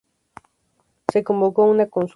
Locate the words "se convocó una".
1.11-1.87